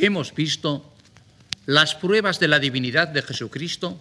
[0.00, 0.92] hemos visto
[1.66, 4.00] las pruebas de la divinidad de Jesucristo,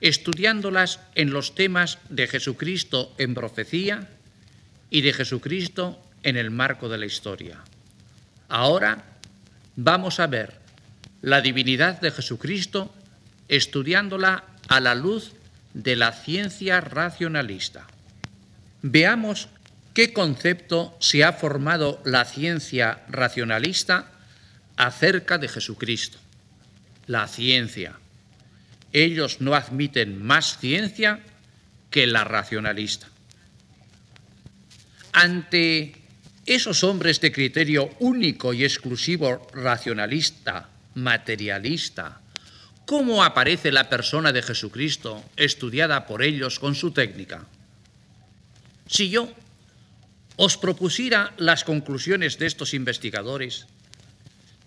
[0.00, 4.08] estudiándolas en los temas de Jesucristo en profecía
[4.90, 7.60] y de Jesucristo en el marco de la historia.
[8.48, 9.04] Ahora
[9.76, 10.54] vamos a ver
[11.20, 12.92] la divinidad de Jesucristo
[13.48, 15.32] estudiándola a la luz
[15.74, 17.86] de la ciencia racionalista.
[18.82, 19.48] Veamos
[19.94, 24.11] qué concepto se ha formado la ciencia racionalista
[24.76, 26.18] acerca de Jesucristo.
[27.06, 27.98] La ciencia.
[28.92, 31.20] Ellos no admiten más ciencia
[31.90, 33.08] que la racionalista.
[35.12, 35.94] Ante
[36.46, 42.20] esos hombres de criterio único y exclusivo racionalista, materialista,
[42.86, 47.46] ¿cómo aparece la persona de Jesucristo estudiada por ellos con su técnica?
[48.86, 49.32] Si yo
[50.36, 53.66] os propusiera las conclusiones de estos investigadores,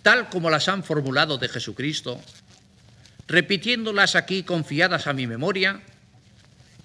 [0.05, 2.21] tal como las han formulado de Jesucristo,
[3.27, 5.81] repitiéndolas aquí confiadas a mi memoria,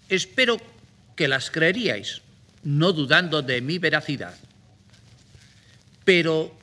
[0.09, 0.57] espero
[1.17, 2.23] que las creeríais,
[2.63, 4.33] no dudando de mi veracidad.
[6.07, 6.57] Pero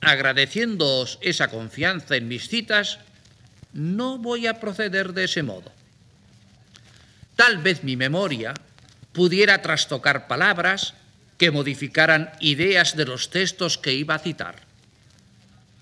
[0.00, 3.00] agradeciéndoos esa confianza en mis citas,
[3.74, 5.70] no voy a proceder de ese modo.
[7.36, 8.54] Tal vez mi memoria
[9.12, 10.94] pudiera trastocar palabras
[11.36, 14.67] que modificaran ideas de los textos que iba a citar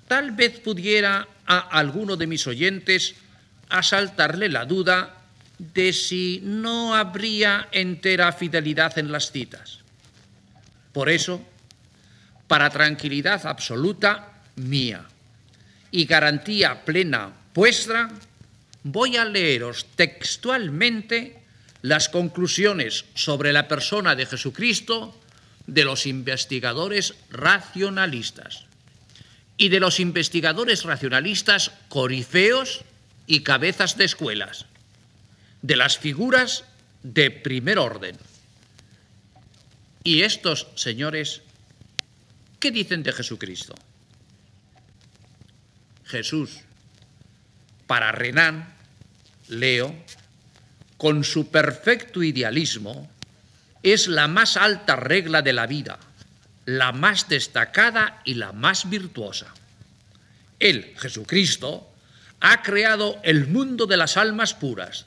[0.08, 3.14] tal vez pudiera a alguno de mis oyentes
[3.68, 5.22] asaltarle la duda
[5.58, 9.80] de si no habría entera fidelidad en las citas.
[10.92, 11.40] Por eso,
[12.46, 15.04] para tranquilidad absoluta mía
[15.90, 18.10] y garantía plena vuestra,
[18.82, 21.42] voy a leeros textualmente
[21.82, 25.18] las conclusiones sobre la persona de Jesucristo
[25.66, 28.66] de los investigadores racionalistas
[29.56, 32.82] y de los investigadores racionalistas corifeos
[33.26, 34.66] y cabezas de escuelas,
[35.62, 36.64] de las figuras
[37.02, 38.16] de primer orden.
[40.04, 41.42] Y estos señores,
[42.60, 43.74] ¿qué dicen de Jesucristo?
[46.04, 46.60] Jesús,
[47.86, 48.74] para Renan,
[49.48, 49.94] Leo,
[50.96, 53.10] con su perfecto idealismo,
[53.82, 55.98] es la más alta regla de la vida
[56.66, 59.46] la más destacada y la más virtuosa.
[60.58, 61.90] Él, Jesucristo,
[62.40, 65.06] ha creado el mundo de las almas puras,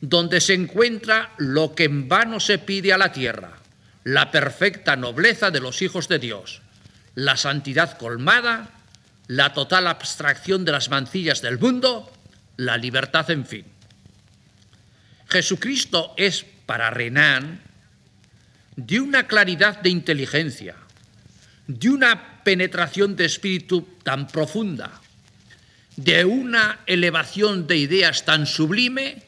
[0.00, 3.58] donde se encuentra lo que en vano se pide a la tierra,
[4.04, 6.62] la perfecta nobleza de los hijos de Dios,
[7.14, 8.70] la santidad colmada,
[9.26, 12.10] la total abstracción de las mancillas del mundo,
[12.56, 13.64] la libertad en fin.
[15.28, 17.60] Jesucristo es para Renan
[18.76, 20.76] de una claridad de inteligencia,
[21.78, 25.00] de una penetración de espíritu tan profunda,
[25.94, 29.22] de una elevación de ideas tan sublime,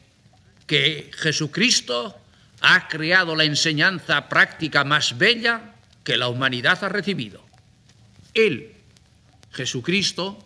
[0.67, 2.19] que Jesucristo
[2.61, 7.41] ha creado la enseñanza práctica más bella que la humanidad ha recibido.
[8.33, 8.73] Él,
[9.53, 10.43] Jesucristo,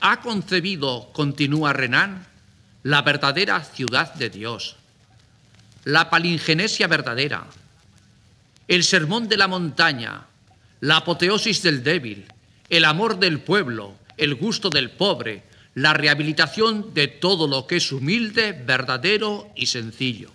[0.00, 2.26] ha concebido, continúa Renan,
[2.82, 4.76] la verdadera ciudad de Dios,
[5.84, 7.46] la palingenesia verdadera,
[8.68, 10.26] el sermón de la montaña,
[10.80, 12.26] la apoteosis del débil,
[12.68, 15.42] el amor del pueblo, el gusto del pobre,
[15.74, 20.30] la rehabilitación de todo lo que es humilde, verdadero y sencillo.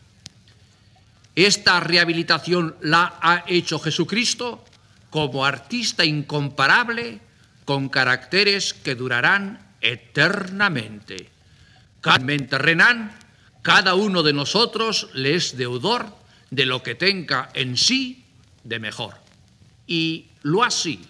[1.36, 4.64] Esta rehabilitación la ha hecho Jesucristo
[5.10, 7.20] como artista incomparable
[7.66, 11.30] con caracteres que durarán eternamente.
[12.00, 13.12] Carmente Renan,
[13.62, 16.16] cada uno de nosotros le es deudor
[16.52, 18.24] de lo que tenga en sí
[18.64, 19.25] de mejor.
[19.88, 21.06] Y lo así,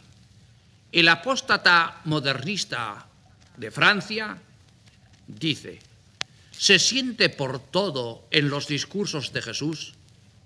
[0.91, 3.05] el apóstata modernista
[3.57, 4.37] de Francia
[5.27, 5.79] dice,
[6.51, 9.93] se siente por todo en los discursos de Jesús,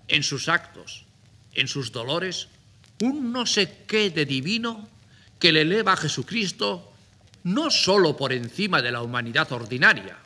[0.08, 1.04] en sus actos,
[1.54, 2.48] en sus dolores,
[3.00, 4.88] un no sé qué de divino
[5.38, 6.92] que le eleva a Jesucristo
[7.44, 10.18] no sólo por encima de la humanidad ordinaria,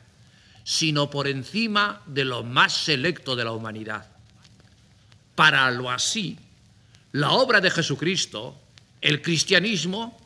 [0.65, 4.09] sino por encima de lo más selecto de la humanidad.
[5.35, 6.39] Para lo así,
[7.15, 8.61] la obra de Jesucristo,
[9.01, 10.19] el cristianismo,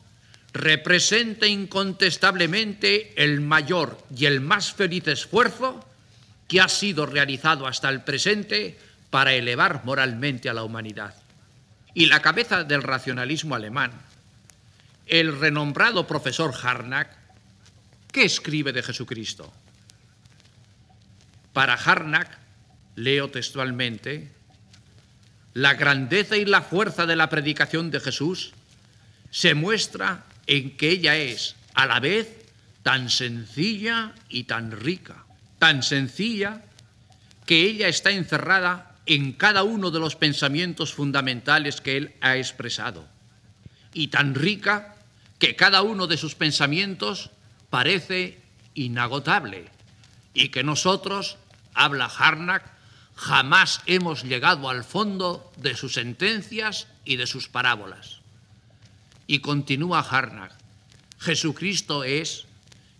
[0.55, 5.87] representa incontestablemente el mayor y el más feliz esfuerzo
[6.49, 8.79] que ha sido realizado hasta el presente
[9.11, 11.15] para elevar moralmente a la humanidad.
[11.93, 13.93] Y la cabeza del racionalismo alemán,
[15.07, 17.15] el renombrado profesor Harnack,
[18.11, 19.53] ¿qué escribe de Jesucristo?
[21.53, 22.39] Para Harnack,
[22.97, 24.38] leo textualmente,
[25.55, 28.53] la grandeza y la fuerza de la predicación de Jesús
[29.31, 32.47] se muestra en que ella es, a la vez
[32.83, 35.25] tan sencilla y tan rica,
[35.59, 36.63] tan sencilla
[37.45, 43.07] que ella está encerrada en cada uno de los pensamientos fundamentales que él ha expresado,
[43.93, 44.95] y tan rica
[45.39, 47.31] que cada uno de sus pensamientos
[47.71, 48.39] parece
[48.75, 49.67] inagotable,
[50.35, 51.37] y que nosotros,
[51.75, 52.78] habla Harnack,
[53.19, 58.21] jamás hemos llegado al fondo de sus sentencias y de sus parábolas.
[59.27, 60.53] Y continúa Harnack,
[61.19, 62.47] Jesucristo es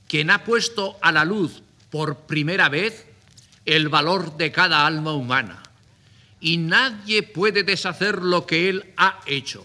[0.09, 3.07] quien ha puesto a la luz por primera vez
[3.65, 5.63] el valor de cada alma humana.
[6.41, 9.65] Y nadie puede deshacer lo que Él ha hecho.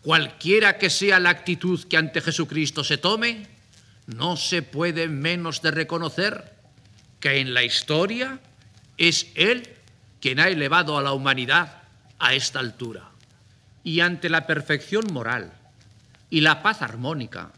[0.00, 3.46] Cualquiera que sea la actitud que ante Jesucristo se tome,
[4.06, 6.54] no se puede menos de reconocer
[7.20, 8.40] que en la historia
[8.98, 9.68] es Él
[10.20, 11.82] quien ha elevado a la humanidad
[12.18, 13.10] a esta altura.
[13.84, 15.52] Y ante la perfección moral
[16.30, 17.50] y la paz armónica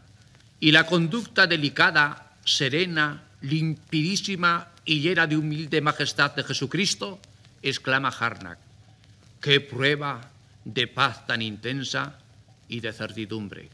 [0.59, 7.19] y la conducta delicada, serena, limpidísima y llena de humilde majestad de Jesucristo,
[7.61, 8.57] exclama Harnack,
[9.39, 10.21] qué prueba
[10.63, 12.17] de paz tan intensa
[12.67, 13.69] y de certidumbre.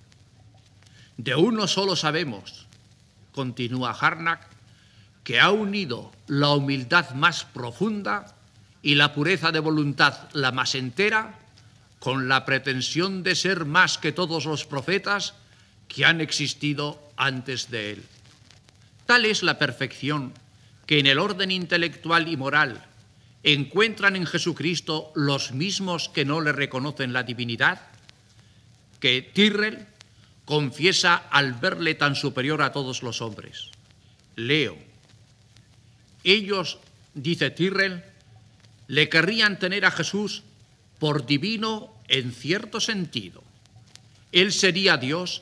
[1.18, 2.68] De uno solo sabemos,
[3.32, 4.51] continúa Harnack,
[5.24, 8.36] que ha unido la humildad más profunda
[8.82, 11.40] y la pureza de voluntad la más entera
[12.00, 15.36] con la pretensión de ser más que todos los profetas
[15.88, 18.04] que han existido antes de él.
[19.06, 20.34] Tal es la perfección
[20.88, 22.86] que en el orden intelectual y moral
[23.44, 27.82] encuentran en Jesucristo los mismos que no le reconocen la divinidad,
[29.00, 29.88] que Tyrrell
[30.46, 33.70] confiesa al verle tan superior a todos los hombres.
[34.36, 34.78] Leo,
[36.24, 36.80] ellos,
[37.14, 38.04] dice Tyrrell,
[38.88, 40.44] le querrían tener a Jesús
[41.00, 43.44] por divino en cierto sentido.
[44.32, 45.42] Él sería Dios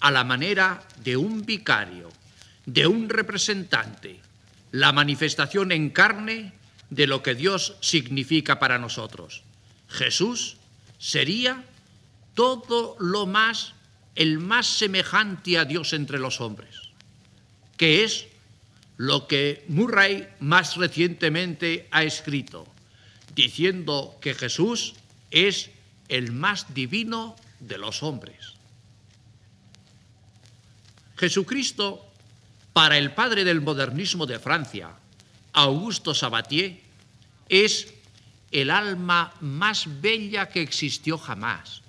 [0.00, 2.10] a la manera de un vicario,
[2.66, 4.20] de un representante,
[4.72, 6.52] la manifestación en carne
[6.90, 9.42] de lo que Dios significa para nosotros.
[9.88, 10.56] Jesús
[10.98, 11.64] sería
[12.34, 13.74] todo lo más,
[14.14, 16.74] el más semejante a Dios entre los hombres,
[17.76, 18.26] que es
[18.98, 22.66] lo que Murray más recientemente ha escrito,
[23.34, 24.94] diciendo que Jesús
[25.30, 25.70] es
[26.08, 28.54] el más divino de los hombres.
[31.16, 32.04] Jesucristo,
[32.72, 34.90] para el padre del modernismo de Francia,
[35.52, 36.80] Augusto Sabatier,
[37.48, 37.94] es
[38.50, 41.82] el alma más bella que existió jamás,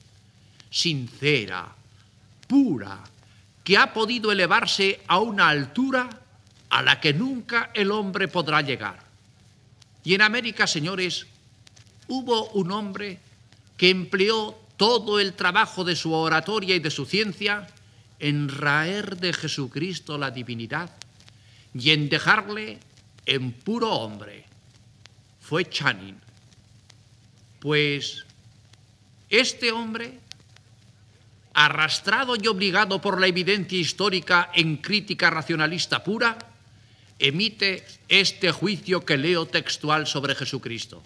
[0.70, 1.74] sincera,
[2.48, 3.04] pura,
[3.64, 6.19] que ha podido elevarse a una altura
[6.70, 9.00] a la que nunca el hombre podrá llegar.
[10.04, 11.28] Y en América, señores,
[12.08, 13.20] hubo un hombre
[13.78, 17.68] que empleó todo el trabajo de su oratoria y de su ciencia
[18.20, 20.90] en raer de Jesucristo la divinidad
[21.74, 22.80] y en dejarle
[23.26, 24.46] en puro hombre.
[25.42, 26.20] Fue Channing.
[27.60, 28.26] Pues
[29.30, 30.20] este hombre,
[31.54, 36.38] arrastrado y obligado por la evidencia histórica en crítica racionalista pura,
[37.20, 41.04] emite este juicio que leo textual sobre Jesucristo.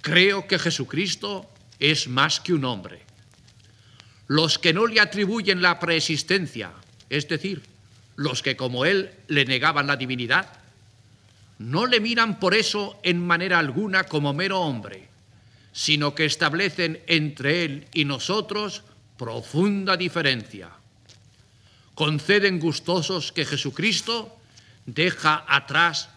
[0.00, 3.10] Creo que Jesucristo es más que un hombre
[4.30, 6.70] los que no le atribuyen la preexistencia,
[7.08, 7.64] es decir,
[8.14, 10.46] los que como él le negaban la divinidad,
[11.58, 15.08] no le miran por eso en manera alguna como mero hombre,
[15.72, 18.84] sino que establecen entre él y nosotros
[19.16, 20.70] profunda diferencia.
[22.00, 24.32] Conceden gustosos que Jesucristo
[24.86, 26.08] deja atrás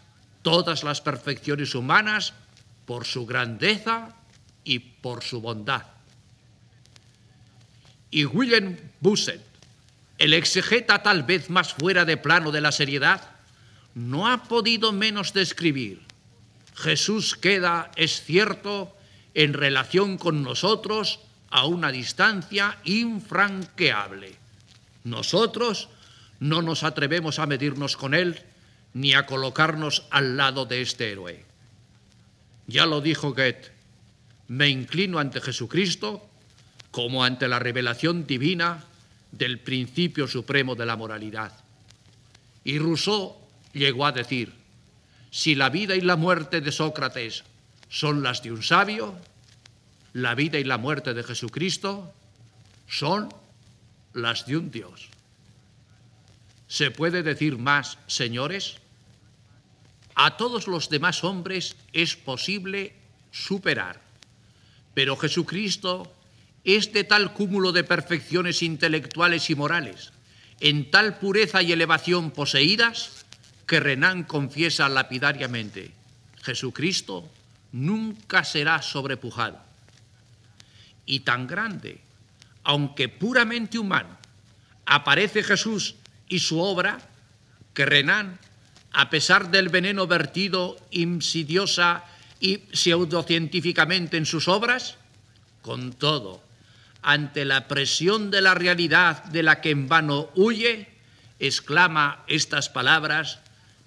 [0.42, 2.32] todas las perfecciones humanas
[2.86, 4.16] por su grandeza
[4.64, 5.84] y por su bondad
[8.14, 9.42] y William Busset,
[10.20, 13.22] el exegeta tal vez más fuera de plano de la seriedad,
[13.96, 16.02] no ha podido menos describir.
[16.76, 18.96] Jesús queda, es cierto,
[19.34, 24.43] en relación con nosotros a una distancia infranqueable.
[25.04, 25.90] Nosotros
[26.40, 28.42] no nos atrevemos a medirnos con Él
[28.94, 31.46] ni a colocarnos al lado de este héroe.
[32.68, 33.72] Ya lo dijo Goethe,
[34.48, 36.28] me inclino ante Jesucristo
[36.92, 38.84] como ante la revelación divina
[39.32, 41.52] del principio supremo de la moralidad.
[42.64, 43.36] Y Rousseau
[43.74, 44.54] llegó a decir,
[45.32, 47.44] si la vida y la muerte de Sócrates
[47.90, 49.16] son las de un sabio,
[50.14, 52.14] la vida y la muerte de Jesucristo
[52.88, 53.30] son
[54.14, 55.10] las de un Dios.
[56.68, 58.78] ¿Se puede decir más, señores?
[60.16, 62.94] A todos los demás hombres es posible
[63.32, 64.02] superar,
[64.94, 66.12] pero Jesucristo
[66.64, 70.14] es de tal cúmulo de perfecciones intelectuales y morales,
[70.60, 73.26] en tal pureza y elevación poseídas,
[73.68, 75.92] que Renan confiesa lapidariamente,
[76.44, 77.30] Jesucristo
[77.72, 79.60] nunca será sobrepujado.
[81.06, 82.03] Y tan grande,
[82.64, 84.18] aunque puramente humano,
[84.86, 85.96] aparece Jesús
[86.28, 87.00] y su obra,
[87.74, 88.40] que Renan,
[88.92, 92.04] a pesar del veneno vertido insidiosa
[92.40, 94.98] y pseudocientíficamente en sus obras,
[95.62, 96.44] con todo,
[97.02, 100.88] ante la presión de la realidad de la que en vano huye,
[101.40, 103.40] exclama estas palabras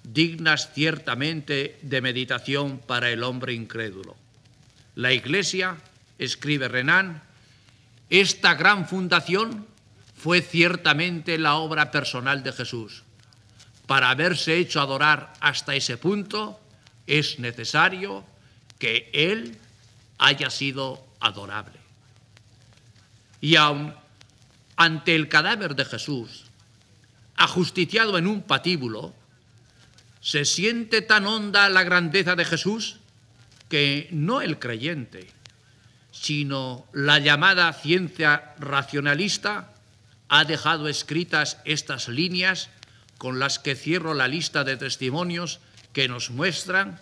[0.03, 4.15] dignas ciertamente de meditación para el hombre incrédulo.
[4.95, 5.77] La Iglesia,
[6.17, 7.21] escribe Renan,
[8.09, 9.67] esta gran fundación
[10.15, 13.03] fue ciertamente la obra personal de Jesús.
[13.85, 16.59] Para haberse hecho adorar hasta ese punto,
[17.05, 18.25] es necesario
[18.79, 19.57] que Él
[20.17, 21.79] haya sido adorable.
[23.39, 23.93] Y aun
[24.75, 26.45] ante el cadáver de Jesús,
[27.35, 29.13] ajusticiado en un patíbulo,
[30.21, 32.97] se siente tan honda la grandeza de Jesús
[33.69, 35.27] que no el creyente,
[36.21, 39.73] sino la llamada ciencia racionalista
[40.29, 42.69] ha dejado escritas estas líneas
[43.17, 45.59] con las que cierro la lista de testimonios
[45.93, 46.99] que nos muestran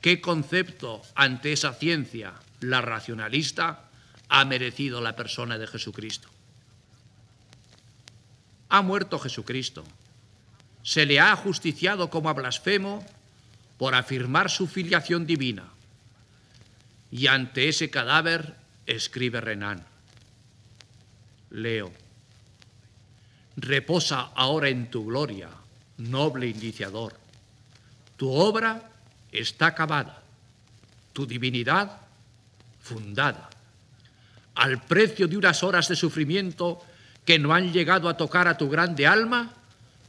[0.00, 3.88] qué concepto ante esa ciencia, la racionalista,
[4.28, 6.28] ha merecido la persona de Jesucristo.
[8.68, 9.84] Ha muerto Jesucristo.
[10.82, 13.06] Se le ha justiciado como a blasfemo
[13.78, 15.75] por afirmar su filiación divina.
[17.10, 19.84] Y ante ese cadáver escribe Renan.
[21.50, 21.92] Leo.
[23.56, 25.48] Reposa ahora en tu gloria,
[25.98, 27.14] noble indiciador.
[28.16, 28.90] Tu obra
[29.32, 30.22] está acabada,
[31.12, 32.00] tu divinidad
[32.82, 33.48] fundada
[34.56, 36.82] al precio de unas horas de sufrimiento
[37.24, 39.52] que no han llegado a tocar a tu grande alma,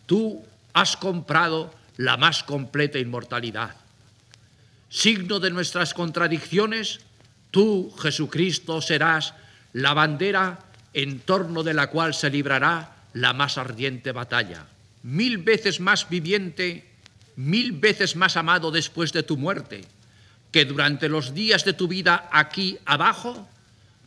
[0.05, 3.75] tú has comprado la más completa inmortalidad.
[4.89, 6.99] Signo de nuestras contradicciones,
[7.51, 9.33] tú, Jesucristo, serás
[9.73, 10.59] la bandera
[10.93, 14.65] en torno de la cual se librará la más ardiente batalla.
[15.03, 16.89] Mil veces más viviente,
[17.35, 19.85] mil veces más amado después de tu muerte,
[20.51, 23.47] que durante los días de tu vida aquí abajo,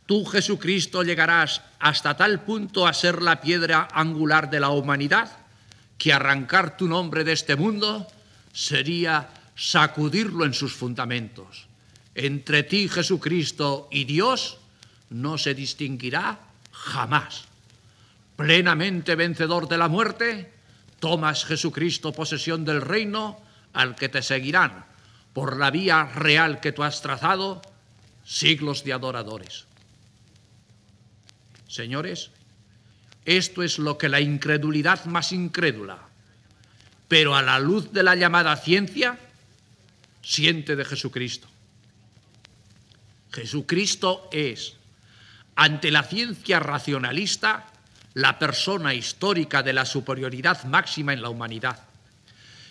[0.07, 5.31] tú Jesucristo llegarás hasta tal punto a ser la piedra angular de la humanidad
[5.99, 8.07] que arrancar tu nombre de este mundo
[8.53, 11.67] sería sacudirlo en sus fundamentos.
[12.15, 14.59] Entre ti, Jesucristo, y Dios
[15.11, 16.41] no se distinguirá
[16.73, 17.45] jamás.
[18.37, 20.53] Plenamente vencedor de la muerte,
[20.99, 23.41] tomas Jesucristo posesión del reino
[23.73, 24.85] al que te seguirán
[25.33, 27.63] por la vía real que tú has trazado
[28.25, 29.67] siglos de adoradores.
[31.69, 32.31] Señores,
[33.25, 35.99] esto es lo que la incredulidad más incrédula,
[37.07, 39.19] pero a la luz de la llamada ciencia,
[40.23, 41.49] siente de Jesucristo.
[43.33, 44.75] Jesucristo es,
[45.57, 47.67] ante la ciencia racionalista,
[48.15, 51.85] la persona histórica de la superioridad máxima en la humanidad.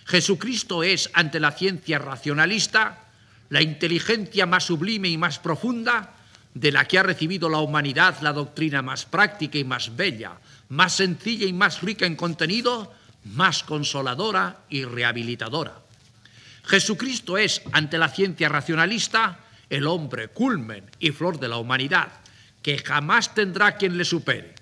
[0.04, 3.06] Jesucristo es, ante la ciencia racionalista,
[3.48, 6.14] la inteligencia más sublime y más profunda
[6.54, 10.32] de la que ha recibido la humanidad la doctrina más práctica y más bella,
[10.68, 12.92] más sencilla y más rica en contenido,
[13.24, 15.80] más consoladora y rehabilitadora.
[16.70, 22.12] Jesucristo es, ante la ciencia racionalista, el hombre culmen y flor de la humanidad,
[22.62, 24.54] que jamás tendrá quien le supere.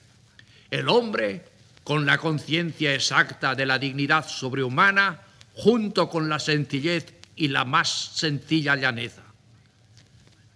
[0.70, 1.44] El hombre
[1.84, 5.20] con la conciencia exacta de la dignidad sobrehumana,
[5.52, 9.24] junto con la sencillez y la más sencilla llaneza.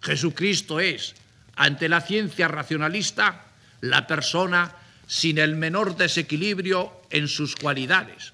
[0.01, 1.15] Jesucristo es,
[1.55, 3.45] ante la ciencia racionalista,
[3.83, 4.75] la persona
[5.07, 8.33] sin el menor desequilibrio en sus cualidades,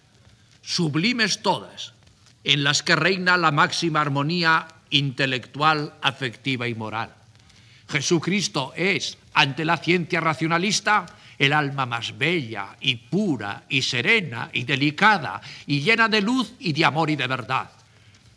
[0.63, 1.98] sublimes todas,
[2.45, 7.15] en las que reina la máxima armonía intelectual, afectiva y moral.
[7.89, 11.07] Jesucristo es, ante la ciencia racionalista,
[11.39, 16.73] el alma más bella y pura y serena y delicada y llena de luz y
[16.73, 17.71] de amor y de verdad.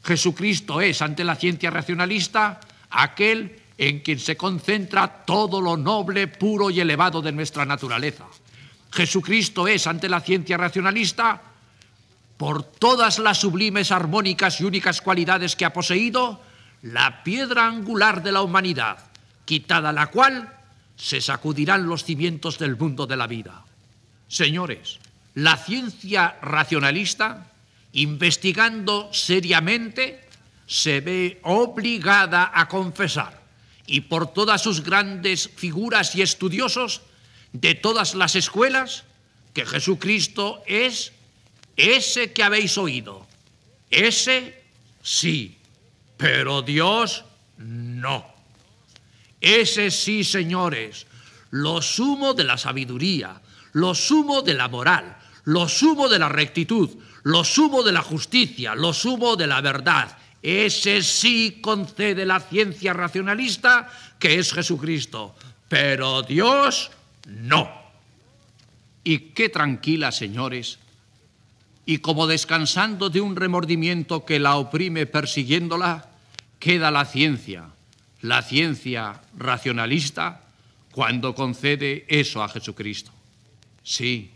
[0.04, 6.70] Jesucristo es, ante la ciencia racionalista, aquel en quien se concentra todo lo noble, puro
[6.70, 8.26] y elevado de nuestra naturaleza.
[8.92, 11.42] Jesucristo es, ante la ciencia racionalista,
[12.42, 16.42] por todas las sublimes, armónicas y únicas cualidades que ha poseído,
[16.82, 18.98] la piedra angular de la humanidad,
[19.46, 20.52] quitada la cual
[20.96, 23.64] se sacudirán los cimientos del mundo de la vida.
[24.28, 24.98] Señores,
[25.36, 27.46] la ciencia racionalista,
[27.94, 30.28] investigando seriamente,
[30.66, 33.40] se ve obligada a confesar
[33.86, 37.04] y por todas sus grandes figuras y estudiosos
[37.54, 39.04] de todas las escuelas
[39.54, 41.14] que Jesucristo es
[41.76, 43.28] ese que habéis oído.
[43.90, 44.64] Ese
[45.02, 45.58] sí,
[46.18, 47.26] pero Dios
[47.58, 48.26] no.
[49.40, 51.08] Ese sí, señores,
[51.50, 53.42] lo sumo de la sabiduría,
[53.74, 56.90] lo sumo de la moral, lo sumo de la rectitud,
[57.24, 60.18] lo sumo de la justicia, lo sumo de la verdad.
[60.42, 63.88] Ese sí concede la ciencia racionalista
[64.18, 65.36] que es Jesucristo,
[65.68, 66.92] pero Dios
[67.28, 67.70] no.
[69.04, 70.80] Y qué tranquila, señores,
[71.86, 76.10] y como descansando de un remordimiento que la oprime persiguiéndola,
[76.60, 77.70] queda la ciencia,
[78.22, 80.42] la ciencia racionalista,
[80.92, 83.12] cuando concede eso a Jesucristo.
[83.84, 84.32] Sí,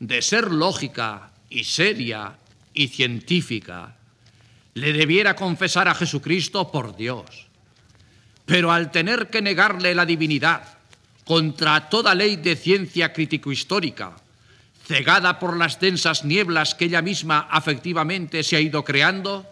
[0.00, 2.36] de ser lógica y seria
[2.72, 3.96] y científica,
[4.74, 7.46] le debiera confesar a Jesucristo por Dios.
[8.44, 10.78] Pero al tener que negarle la divinidad
[11.24, 14.16] contra toda ley de ciencia crítico-histórica,
[14.86, 19.46] cegada por las densas nieblas que ella misma afectivamente se ha ido creando,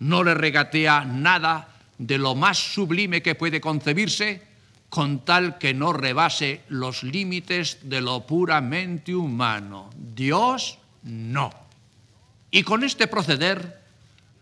[0.00, 4.42] no le regatea nada de lo más sublime que puede concebirse,
[4.88, 9.90] con tal que no rebase los límites de lo puramente humano.
[9.94, 11.52] Dios no.
[12.50, 13.82] Y con este proceder,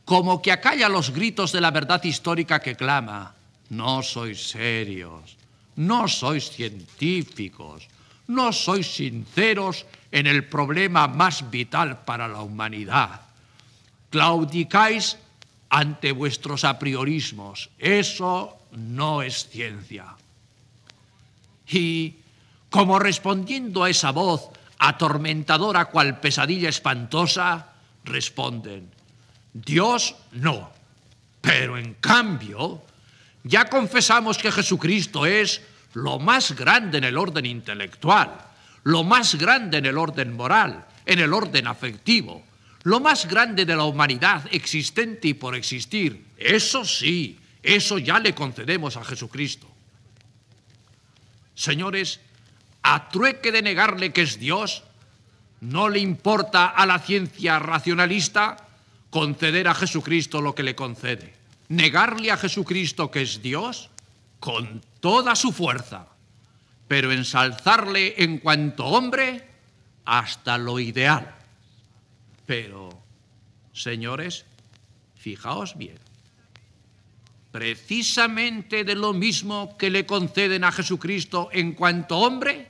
[0.04, 3.34] como que acalla los gritos de la verdad histórica que clama,
[3.70, 5.36] no sois serios,
[5.74, 7.88] no sois científicos,
[8.28, 13.20] no sois sinceros en el problema más vital para la humanidad.
[14.10, 15.18] Claudicáis
[15.68, 17.70] ante vuestros apriorismos.
[17.78, 20.14] Eso no es ciencia.
[21.68, 22.16] Y
[22.70, 27.72] como respondiendo a esa voz atormentadora cual pesadilla espantosa,
[28.04, 28.90] responden,
[29.52, 30.70] Dios no.
[31.40, 32.82] Pero en cambio,
[33.44, 35.62] ya confesamos que Jesucristo es
[35.94, 38.30] lo más grande en el orden intelectual,
[38.86, 42.44] lo más grande en el orden moral, en el orden afectivo,
[42.84, 46.24] lo más grande de la humanidad existente y por existir.
[46.38, 49.66] Eso sí, eso ya le concedemos a Jesucristo.
[51.56, 52.20] Señores,
[52.82, 54.84] a trueque de negarle que es Dios,
[55.60, 58.68] no le importa a la ciencia racionalista
[59.10, 61.34] conceder a Jesucristo lo que le concede.
[61.70, 63.90] Negarle a Jesucristo que es Dios
[64.38, 66.06] con toda su fuerza,
[66.88, 69.44] pero ensalzarle en cuanto hombre
[70.04, 71.34] hasta lo ideal.
[72.46, 72.90] Pero,
[73.72, 74.44] señores,
[75.16, 75.98] fijaos bien,
[77.50, 82.68] precisamente de lo mismo que le conceden a Jesucristo en cuanto hombre,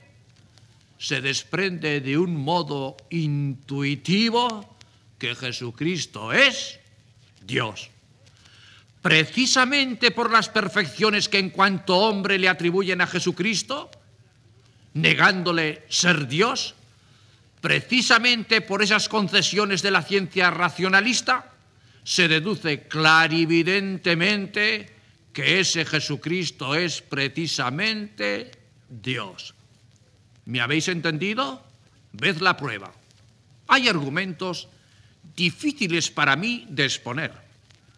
[0.97, 4.77] se desprende de un modo intuitivo
[5.19, 6.79] que Jesucristo es
[7.45, 7.91] Dios.
[9.01, 13.91] Precisamente por las perfecciones que en cuanto hombre le atribuyen a Jesucristo,
[14.97, 16.75] negándole ser Dios,
[17.61, 21.51] precisamente por esas concesiones de la ciencia racionalista,
[22.03, 24.91] se deduce clarividentemente
[25.33, 28.51] que ese Jesucristo es precisamente
[28.89, 29.53] Dios.
[30.45, 31.63] ¿Me habéis entendido?
[32.13, 32.93] Ved la prueba.
[33.67, 34.69] Hay argumentos
[35.35, 37.33] difíciles para mí de exponer,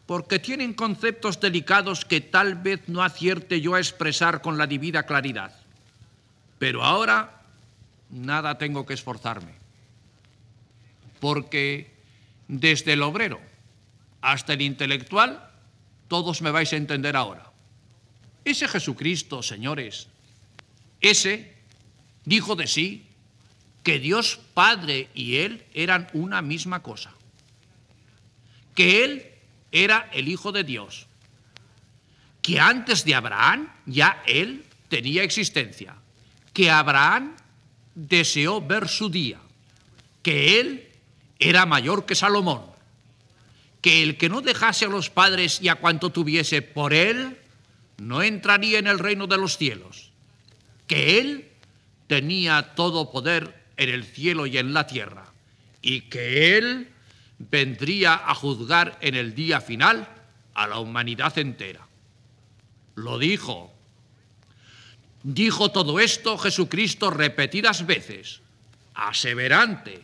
[0.05, 5.03] porque tienen conceptos delicados que tal vez no acierte yo a expresar con la debida
[5.03, 5.58] claridad.
[6.59, 7.41] Pero ahora
[8.09, 9.53] nada tengo que esforzarme,
[11.19, 11.91] porque
[12.47, 13.39] desde el obrero
[14.21, 15.49] hasta el intelectual,
[16.07, 17.51] todos me vais a entender ahora.
[18.43, 20.07] Ese Jesucristo, señores,
[20.99, 21.55] ese
[22.25, 23.05] dijo de sí
[23.83, 27.13] que Dios Padre y Él eran una misma cosa,
[28.75, 29.25] que Él
[29.71, 31.07] era el Hijo de Dios,
[32.41, 35.95] que antes de Abraham ya Él tenía existencia,
[36.59, 37.37] que Abraham
[37.95, 39.39] deseó ver su día,
[40.21, 40.89] que él
[41.39, 42.63] era mayor que Salomón,
[43.81, 47.37] que el que no dejase a los padres y a cuanto tuviese por él,
[47.97, 50.11] no entraría en el reino de los cielos,
[50.85, 51.47] que él
[52.07, 55.31] tenía todo poder en el cielo y en la tierra,
[55.81, 56.89] y que él
[57.37, 60.09] vendría a juzgar en el día final
[60.55, 61.87] a la humanidad entera.
[62.95, 63.78] Lo dijo
[65.23, 68.41] Dijo todo esto Jesucristo repetidas veces,
[68.93, 70.01] aseverante,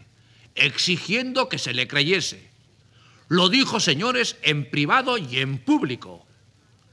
[0.56, 2.50] exigiendo que se le creyese.
[3.28, 6.26] Lo dijo, señores, en privado y en público.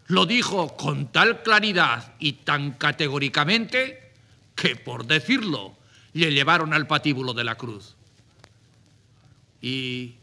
[0.07, 4.13] Lo dijo con tal claridad y tan categóricamente
[4.55, 5.77] que, por decirlo,
[6.13, 7.97] le llevaron al patíbulo de la cruz.
[9.61, 10.15] Y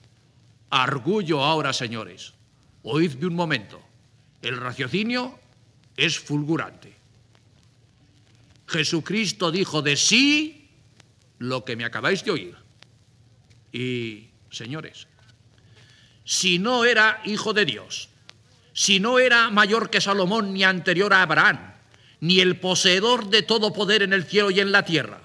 [0.70, 2.34] argullo ahora, señores,
[2.84, 3.82] oídme un momento.
[4.42, 5.40] El raciocinio
[5.98, 6.99] es fulgurante.
[8.70, 10.70] Jesucristo dijo de sí
[11.40, 12.56] lo que me acabáis de oír.
[13.72, 15.08] Y, señores,
[16.24, 18.10] si no era hijo de Dios,
[18.74, 21.74] si no era mayor que Salomón ni anterior a Abraham,
[22.22, 25.22] ni el poseedor de todo poder en el cielo y en la tierra,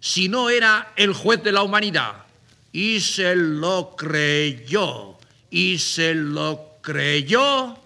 [0.00, 2.26] si no era el juez de la humanidad,
[2.70, 5.16] y se lo creyó,
[5.50, 7.78] y se lo creyó,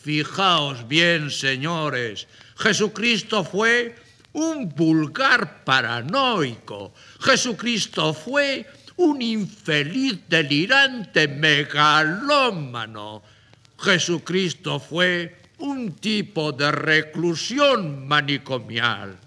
[0.00, 4.03] fijaos bien, señores, Jesucristo fue
[4.34, 8.66] un vulgar paranoico, Jesucristo fue
[8.96, 13.22] un infeliz delirante megalómano,
[13.78, 19.18] Jesucristo fue un tipo de reclusión manicomial.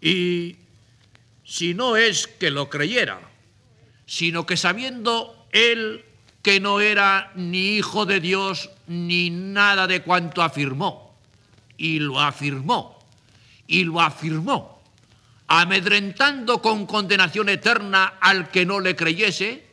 [0.00, 0.56] Y
[1.44, 3.20] si no es que lo creyera,
[4.06, 6.04] sino que sabiendo él
[6.42, 11.18] que no era ni hijo de Dios ni nada de cuanto afirmó,
[11.76, 12.99] y lo afirmó,
[13.70, 14.82] y lo afirmó,
[15.46, 19.64] amedrentando con condenación eterna al que no le creyese,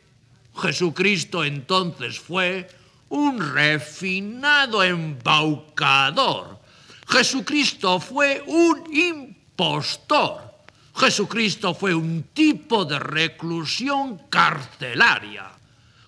[0.54, 2.68] Jesucristo entonces fue
[3.08, 6.60] un refinado embaucador.
[7.08, 10.48] Jesucristo fue un impostor.
[10.94, 15.50] Jesucristo fue un tipo de reclusión carcelaria.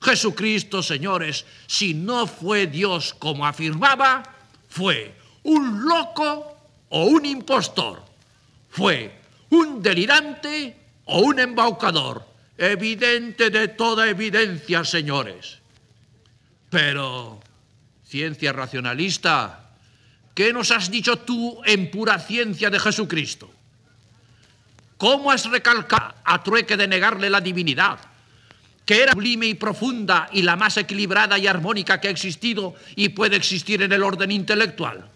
[0.01, 4.23] Jesucristo, señores, si no fue Dios como afirmaba,
[4.69, 6.60] fue un loco
[6.91, 8.03] o un impostor.
[8.71, 9.13] Fue
[9.51, 10.77] un delirante
[11.07, 12.29] o un embaucador.
[12.57, 15.59] Evidente de toda evidencia, señores.
[16.69, 17.41] Pero,
[18.07, 19.71] ciencia racionalista,
[20.35, 23.51] ¿qué nos has dicho tú en pura ciencia de Jesucristo?
[24.99, 27.99] ¿Cómo has recalcado a trueque de negarle la divinidad?
[28.91, 33.11] que era sublime y profunda y la más equilibrada y armónica que ha existido y
[33.11, 35.09] puede existir en el orden intelectual.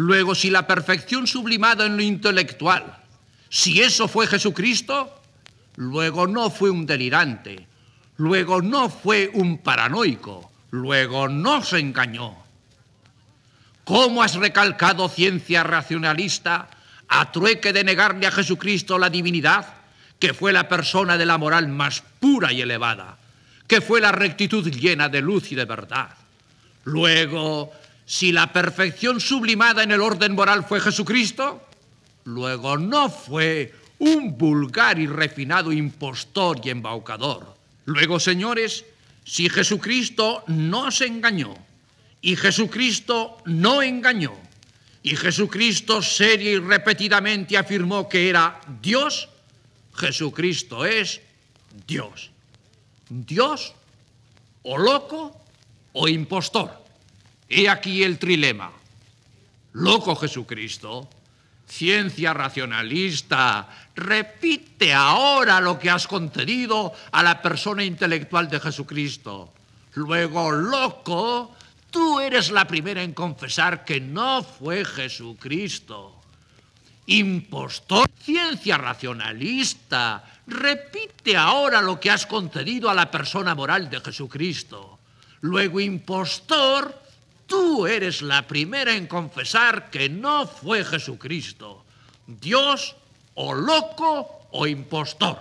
[0.00, 2.96] Luego, si la perfección sublimada en lo intelectual,
[3.50, 5.20] si eso fue Jesucristo,
[5.76, 7.66] luego no fue un delirante,
[8.16, 12.34] luego no fue un paranoico, luego no se engañó.
[13.84, 16.70] ¿Cómo has recalcado ciencia racionalista
[17.06, 19.66] a trueque de negarle a Jesucristo la divinidad,
[20.18, 23.18] que fue la persona de la moral más pura y elevada,
[23.66, 26.08] que fue la rectitud llena de luz y de verdad?
[26.84, 27.70] Luego,
[28.10, 31.64] si la perfección sublimada en el orden moral fue Jesucristo,
[32.24, 37.54] luego no fue un vulgar y refinado impostor y embaucador.
[37.84, 38.84] Luego, señores,
[39.24, 41.54] si Jesucristo no se engañó
[42.20, 44.36] y Jesucristo no engañó
[45.04, 49.28] y Jesucristo seria y repetidamente afirmó que era Dios,
[49.94, 51.20] Jesucristo es
[51.86, 52.32] Dios.
[53.08, 53.72] Dios
[54.64, 55.40] o loco
[55.92, 56.89] o impostor.
[57.50, 58.70] He aquí el trilema.
[59.72, 61.08] Loco Jesucristo,
[61.66, 69.52] ciencia racionalista, repite ahora lo que has concedido a la persona intelectual de Jesucristo.
[69.94, 71.56] Luego, loco,
[71.90, 76.20] tú eres la primera en confesar que no fue Jesucristo.
[77.06, 85.00] Impostor, ciencia racionalista, repite ahora lo que has concedido a la persona moral de Jesucristo.
[85.40, 87.09] Luego, impostor,
[87.50, 91.84] Tú eres la primera en confesar que no fue Jesucristo,
[92.24, 92.94] Dios
[93.34, 95.36] o loco o impostor.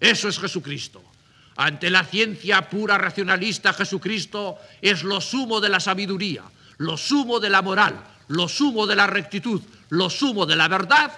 [0.00, 1.02] Eso es Jesucristo.
[1.56, 6.42] Ante la ciencia pura racionalista, Jesucristo es lo sumo de la sabiduría,
[6.78, 9.60] lo sumo de la moral, lo sumo de la rectitud,
[9.90, 11.12] lo sumo de la verdad.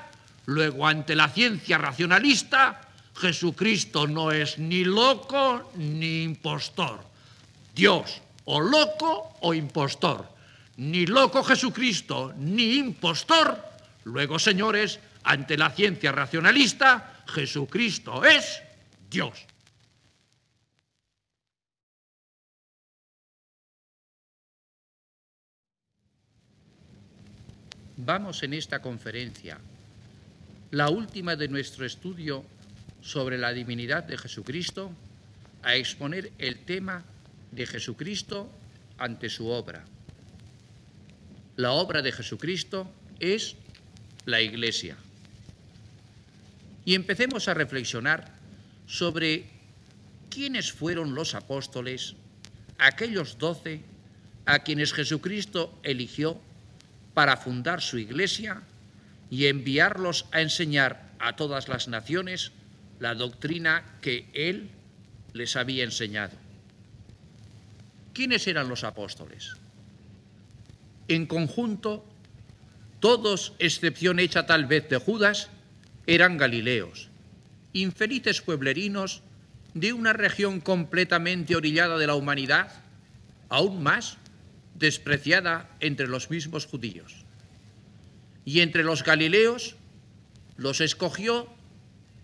[0.47, 2.81] Luego, ante la ciencia racionalista,
[3.15, 6.99] Jesucristo no es ni loco ni impostor.
[7.73, 10.29] Dios o loco o impostor.
[10.77, 13.57] Ni loco Jesucristo, ni impostor.
[14.05, 18.63] Luego, señores, ante la ciencia racionalista, Jesucristo es
[19.09, 19.47] Dios.
[27.97, 29.59] Vamos en esta conferencia,
[30.73, 32.45] la última de nuestro estudio
[33.01, 34.91] sobre la divinidad de Jesucristo,
[35.63, 37.05] a exponer el tema
[37.55, 38.51] de Jesucristo
[38.99, 39.85] ante su obra.
[41.57, 42.91] La obra de Jesucristo
[43.21, 43.57] es
[44.27, 44.97] la Iglesia.
[46.85, 48.33] Y empecemos a reflexionar
[48.87, 49.47] sobre
[50.31, 52.15] quiénes fueron los apóstoles,
[52.79, 53.83] aquellos doce
[54.47, 56.41] a quienes Jesucristo eligió
[57.15, 58.63] para fundar su iglesia
[59.31, 62.53] y enviarlos a enseñar a todas las naciones
[62.99, 64.71] la doctrina que Él
[65.33, 66.44] les había enseñado.
[68.15, 69.57] ¿Quiénes eran los apóstoles?
[71.09, 72.07] En conjunto
[73.01, 75.51] todos, excepción hecha tal vez de Judas,
[76.07, 77.11] eran galileos,
[77.75, 79.23] infelices pueblerinos
[79.75, 82.73] de una región completamente orillada de la humanidad,
[83.51, 84.17] aún más
[84.75, 87.27] despreciada entre los mismos judíos.
[88.47, 89.77] Y entre los galileos
[90.57, 91.53] los escogió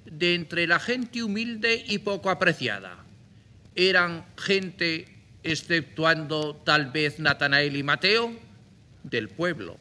[0.06, 3.04] de entre la gente humilde y poco apreciada.
[3.74, 8.32] Eran gente, exceptuando tal vez Natanael y Mateo,
[9.02, 9.78] del pueblo,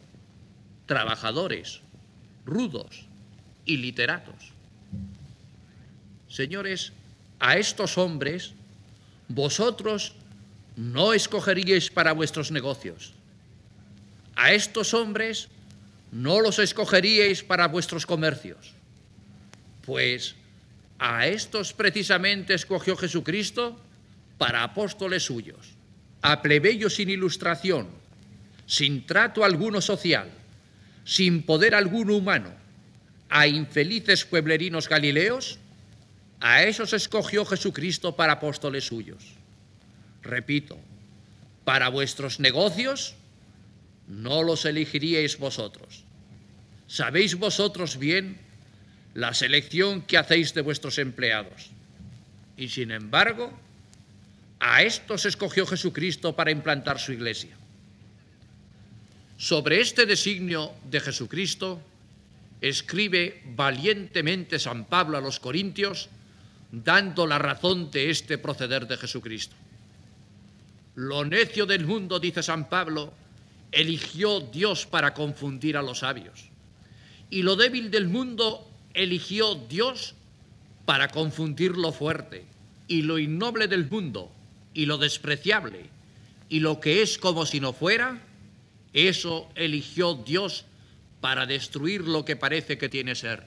[0.86, 1.82] trabajadores,
[2.46, 3.06] rudos
[3.66, 4.54] y literatos.
[6.30, 6.94] Señores,
[7.40, 8.54] a estos hombres
[9.28, 10.14] vosotros
[10.76, 13.14] no escogeríais para vuestros negocios.
[14.36, 15.50] A estos hombres
[16.12, 18.74] no los escogeríais para vuestros comercios.
[19.86, 20.36] Pues
[20.98, 23.80] a estos precisamente escogió Jesucristo
[24.40, 25.76] para apóstoles suyos,
[26.24, 27.90] a plebeyos sin ilustración,
[28.66, 30.32] sin trato alguno social,
[31.04, 32.52] sin poder alguno humano,
[33.30, 35.60] a infelices pueblerinos galileos,
[36.40, 39.36] a esos escogió Jesucristo para apóstoles suyos.
[40.24, 40.80] Repito,
[41.66, 43.16] para vuestros negocios
[44.08, 46.06] no los elegiríais vosotros.
[46.88, 48.40] Sabéis vosotros bien
[49.14, 51.72] la selección que hacéis de vuestros empleados.
[52.56, 53.52] Y sin embargo,
[54.60, 57.58] a estos escogió Jesucristo para implantar su iglesia.
[59.38, 61.80] Sobre este designio de Jesucristo
[62.60, 66.10] escribe valientemente San Pablo a los Corintios,
[66.72, 69.56] dando la razón de este proceder de Jesucristo.
[70.96, 73.14] Lo necio del mundo, dice San Pablo,
[73.72, 76.50] eligió Dios para confundir a los sabios.
[77.30, 80.16] Y lo débil del mundo eligió Dios
[80.86, 82.46] para confundir lo fuerte.
[82.88, 84.32] Y lo innoble del mundo,
[84.74, 85.90] y lo despreciable,
[86.50, 88.22] y lo que es como si no fuera,
[88.94, 90.66] eso eligió Dios
[91.22, 93.44] para destruir lo que parece que tiene ser,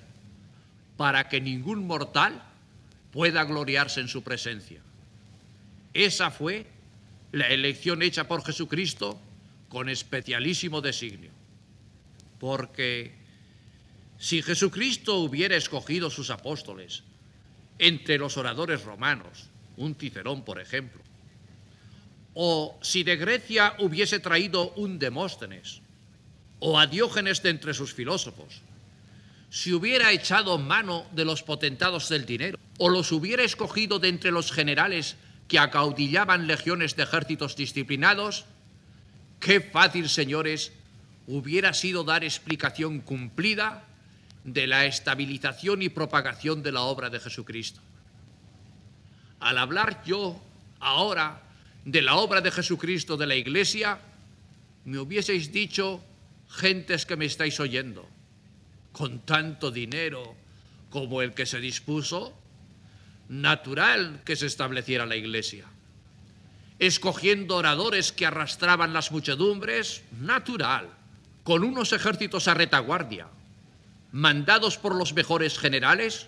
[0.97, 2.43] para que ningún mortal
[3.13, 4.81] pueda gloriarse en su presencia.
[5.95, 6.67] Esa fue
[7.33, 9.19] la elección hecha por Jesucristo
[9.69, 11.31] con especialísimo designio.
[12.39, 13.13] Porque
[14.19, 17.03] si Jesucristo hubiera escogido sus apóstoles
[17.79, 21.01] entre los oradores romanos, un Cicerón por ejemplo,
[22.35, 25.83] o si de Grecia hubiese traído un Demóstenes,
[26.59, 28.62] o a Diógenes de entre sus filósofos,
[29.51, 34.31] si hubiera echado mano de los potentados del dinero, o los hubiera escogido de entre
[34.31, 35.16] los generales
[35.47, 38.47] que acaudillaban legiones de ejércitos disciplinados,
[39.40, 40.73] qué fácil, señores,
[41.27, 43.85] hubiera sido dar explicación cumplida
[44.45, 47.81] de la estabilización y propagación de la obra de Jesucristo.
[49.38, 50.40] Al hablar yo
[50.81, 51.42] ahora
[51.85, 53.99] de la obra de Jesucristo de la Iglesia,
[54.85, 56.03] me hubieseis dicho,
[56.49, 58.09] gentes que me estáis oyendo,
[58.92, 60.35] con tanto dinero
[60.90, 62.37] como el que se dispuso,
[63.29, 65.64] natural que se estableciera la Iglesia.
[66.79, 70.90] Escogiendo oradores que arrastraban las muchedumbres, natural,
[71.42, 73.29] con unos ejércitos a retaguardia,
[74.12, 76.27] mandados por los mejores generales,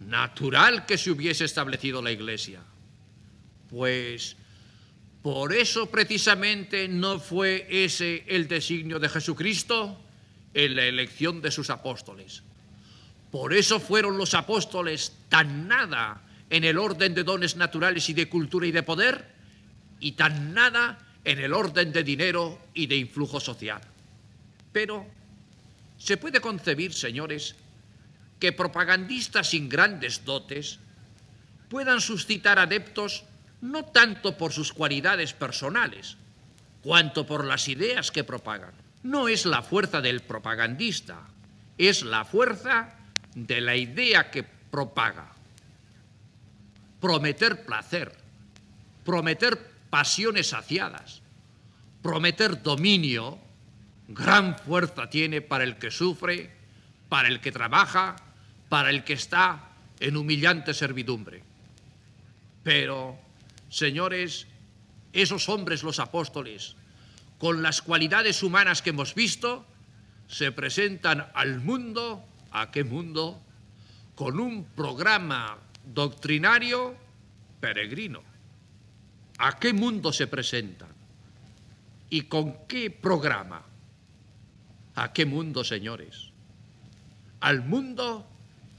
[0.00, 2.60] natural que se hubiese establecido la Iglesia.
[3.70, 4.36] Pues
[5.22, 9.96] por eso precisamente no fue ese el designio de Jesucristo
[10.52, 12.42] en la elección de sus apóstoles.
[13.30, 18.28] Por eso fueron los apóstoles tan nada en el orden de dones naturales y de
[18.28, 19.26] cultura y de poder
[20.00, 23.80] y tan nada en el orden de dinero y de influjo social.
[24.72, 25.06] Pero
[25.98, 27.54] se puede concebir, señores,
[28.40, 30.80] que propagandistas sin grandes dotes
[31.68, 33.24] puedan suscitar adeptos
[33.62, 36.16] no tanto por sus cualidades personales,
[36.82, 38.74] cuanto por las ideas que propagan.
[39.04, 41.20] No es la fuerza del propagandista,
[41.78, 42.94] es la fuerza
[43.34, 45.32] de la idea que propaga.
[47.00, 48.12] Prometer placer,
[49.04, 49.58] prometer
[49.90, 51.22] pasiones saciadas,
[52.02, 53.38] prometer dominio,
[54.08, 56.50] gran fuerza tiene para el que sufre,
[57.08, 58.16] para el que trabaja,
[58.68, 59.68] para el que está
[60.00, 61.42] en humillante servidumbre.
[62.62, 63.18] Pero
[63.72, 64.46] señores,
[65.14, 66.76] esos hombres los apóstoles,
[67.38, 69.64] con las cualidades humanas que hemos visto,
[70.28, 73.40] se presentan al mundo, ¿a qué mundo?
[74.14, 76.94] Con un programa doctrinario
[77.60, 78.22] peregrino.
[79.38, 80.90] ¿A qué mundo se presentan?
[82.10, 83.62] ¿Y con qué programa?
[84.94, 86.30] ¿A qué mundo, señores?
[87.40, 88.26] Al mundo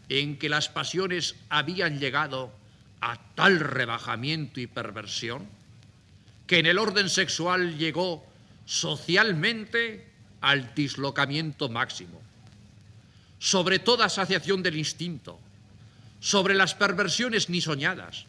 [0.08, 2.63] en que las pasiones habían llegado
[3.06, 5.46] a tal rebajamiento y perversión
[6.48, 8.26] que en el orden sexual llegó
[8.66, 10.08] socialmente
[10.40, 12.22] al dislocamiento máximo,
[13.40, 15.38] sobre toda asociación del instinto,
[16.22, 18.26] sobre las perversiones ni soñadas,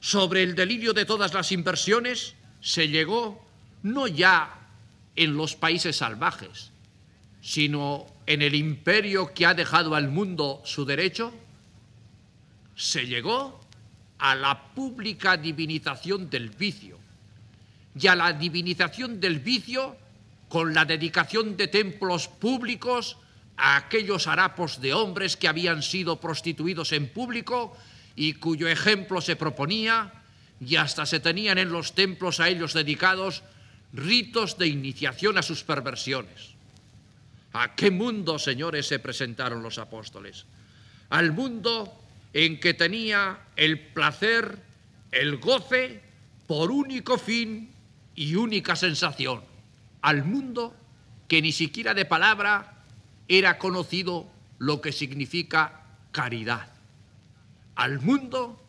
[0.00, 3.46] sobre el delirio de todas las inversiones, se llegó
[3.82, 4.58] no ya
[5.16, 6.70] en los países salvajes,
[7.42, 11.34] sino en el imperio que ha dejado al mundo su derecho,
[12.74, 13.57] se llegó
[14.18, 16.98] a la pública divinización del vicio
[17.98, 19.96] y a la divinización del vicio
[20.48, 23.16] con la dedicación de templos públicos
[23.56, 27.76] a aquellos harapos de hombres que habían sido prostituidos en público
[28.14, 30.12] y cuyo ejemplo se proponía
[30.60, 33.42] y hasta se tenían en los templos a ellos dedicados
[33.92, 36.54] ritos de iniciación a sus perversiones.
[37.52, 40.46] ¿A qué mundo, señores, se presentaron los apóstoles?
[41.10, 42.07] Al mundo
[42.44, 44.62] en que tenía el placer,
[45.10, 46.00] el goce,
[46.46, 47.74] por único fin
[48.14, 49.42] y única sensación.
[50.02, 50.72] Al mundo
[51.26, 52.84] que ni siquiera de palabra
[53.26, 56.70] era conocido lo que significa caridad.
[57.74, 58.62] Al mundo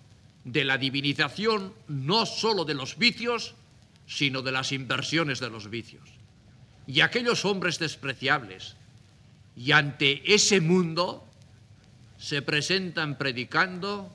[0.45, 3.53] de la divinización no sólo de los vicios,
[4.07, 6.09] sino de las inversiones de los vicios.
[6.87, 8.77] Y aquellos hombres despreciables,
[9.55, 11.28] y ante ese mundo
[12.19, 14.11] se presentan predicando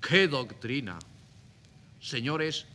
[0.00, 0.98] qué doctrina.
[2.00, 2.66] Señores,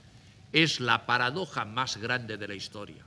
[0.51, 3.03] es la paradoja más grande de la historia.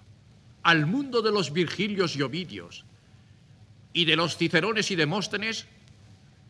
[0.63, 2.85] Al mundo de los Virgilios y Ovidios
[3.93, 5.67] y de los Cicerones y Demóstenes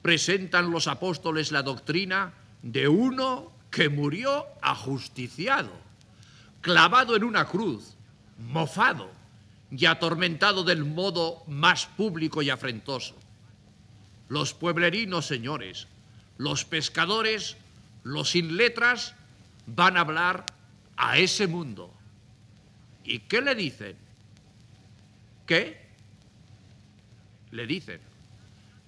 [0.02, 5.72] presentan los apóstoles la doctrina de uno que murió ajusticiado,
[6.60, 7.94] clavado en una cruz,
[8.38, 9.10] mofado
[9.70, 13.16] y atormentado del modo más público y afrentoso.
[14.28, 15.88] Los pueblerinos, señores,
[16.36, 17.56] los pescadores,
[18.04, 19.14] los sin letras,
[19.66, 20.44] van a hablar
[20.96, 21.92] a ese mundo.
[23.04, 23.96] ¿Y qué le dicen?
[25.46, 25.80] ¿Qué?
[27.52, 28.00] Le dicen,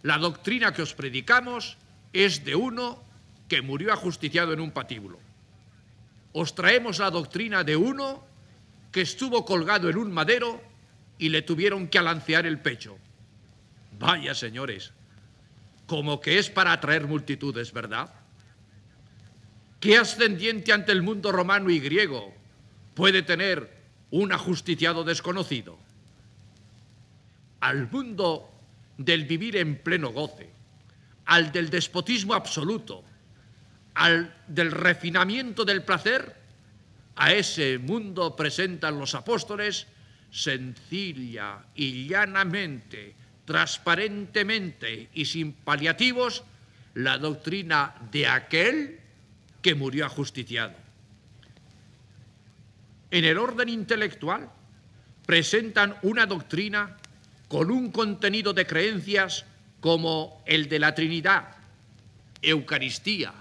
[0.02, 1.78] la doctrina que os predicamos
[2.12, 3.02] es de uno
[3.48, 5.18] que murió ajusticiado en un patíbulo.
[6.32, 8.24] Os traemos la doctrina de uno
[8.92, 10.62] que estuvo colgado en un madero
[11.18, 12.98] y le tuvieron que alancear el pecho.
[13.98, 14.92] Vaya, señores,
[15.90, 18.14] como que es para atraer multitudes, ¿verdad?
[19.80, 22.32] ¿Qué ascendiente ante el mundo romano y griego
[22.94, 23.76] puede tener
[24.12, 25.76] un ajusticiado desconocido?
[27.58, 28.48] Al mundo
[28.98, 30.48] del vivir en pleno goce,
[31.24, 33.02] al del despotismo absoluto,
[33.94, 36.36] al del refinamiento del placer,
[37.16, 39.88] a ese mundo presentan los apóstoles
[40.30, 43.16] sencilla y llanamente,
[43.50, 46.44] transparentemente y sin paliativos
[46.94, 49.00] la doctrina de aquel
[49.60, 50.74] que murió ajusticiado.
[53.10, 54.48] En el orden intelectual
[55.26, 56.96] presentan una doctrina
[57.48, 59.44] con un contenido de creencias
[59.80, 61.56] como el de la Trinidad,
[62.42, 63.34] Eucaristía,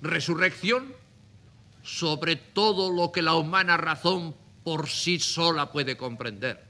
[0.00, 0.94] resurrección
[1.82, 6.62] sobre todo lo que la humana razón por sí sola puede comprender.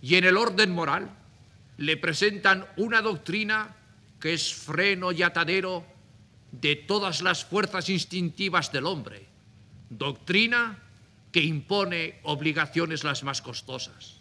[0.00, 1.19] Y en el orden moral
[1.80, 3.74] le presentan una doctrina
[4.20, 5.82] que es freno y atadero
[6.52, 9.24] de todas las fuerzas instintivas del hombre,
[9.88, 10.78] doctrina
[11.32, 14.16] que impone obligaciones las más costosas.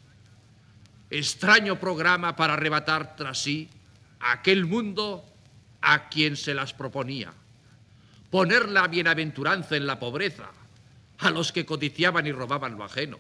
[1.10, 3.68] Extraño programa para arrebatar tras sí
[4.22, 5.26] aquel mundo
[5.82, 7.34] a quien se las proponía.
[8.32, 10.50] Poner la bienaventuranza en la pobreza,
[11.18, 13.20] a los que codiciaban y robaban lo ajeno,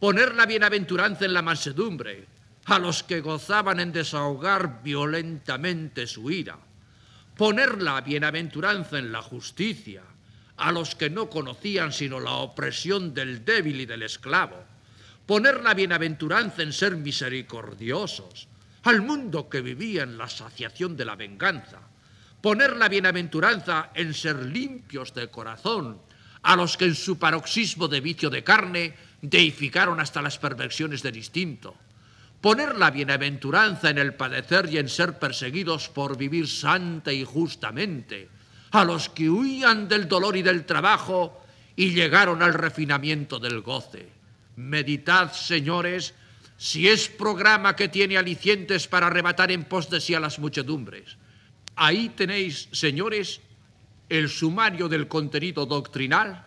[0.00, 2.33] poner la bienaventuranza en la mansedumbre,
[2.66, 6.58] a los que gozaban en desahogar violentamente su ira,
[7.36, 10.02] poner la bienaventuranza en la justicia,
[10.56, 14.64] a los que no conocían sino la opresión del débil y del esclavo,
[15.26, 18.48] poner la bienaventuranza en ser misericordiosos,
[18.84, 21.80] al mundo que vivía en la saciación de la venganza,
[22.40, 26.00] poner la bienaventuranza en ser limpios de corazón,
[26.42, 31.16] a los que en su paroxismo de vicio de carne deificaron hasta las perversiones del
[31.16, 31.74] instinto,
[32.44, 38.28] poner la bienaventuranza en el padecer y en ser perseguidos por vivir santa y justamente,
[38.72, 41.40] a los que huían del dolor y del trabajo
[41.74, 44.10] y llegaron al refinamiento del goce.
[44.56, 46.12] Meditad, señores,
[46.58, 51.16] si es programa que tiene alicientes para arrebatar en pos de sí a las muchedumbres
[51.76, 53.40] Ahí tenéis, señores,
[54.10, 56.44] el sumario del contenido doctrinal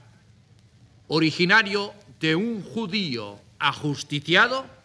[1.08, 4.77] originario de un judío ajusticiado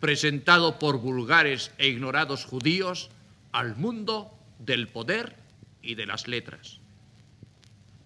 [0.00, 3.10] presentado por vulgares e ignorados judíos
[3.52, 5.36] al mundo del poder
[5.82, 6.80] y de las letras.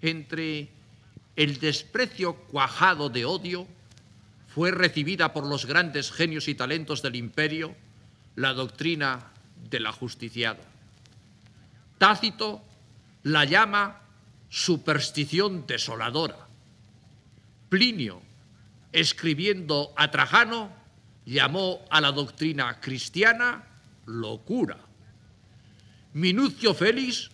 [0.03, 0.69] Entre
[1.37, 3.67] el desprecio cuajado de odio
[4.49, 7.75] fue recibida por los grandes genios y talentos del imperio
[8.37, 9.33] la doctrina
[9.71, 10.61] del ajusticiado.
[11.99, 12.63] Tácito
[13.23, 14.01] la llama
[14.49, 16.47] superstición desoladora.
[17.69, 18.23] Plinio,
[18.93, 20.84] escribiendo a Trajano,
[21.27, 23.65] llamó a la doctrina cristiana
[24.07, 24.79] locura.
[26.13, 27.31] Minucio Félix